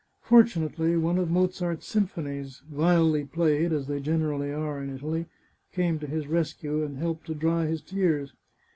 [0.23, 5.27] Fortunately, one of Mozart's symphonies— vilely played, as they generally are in Italy—
[5.75, 8.33] came to his rescue, and helped to dry his tears.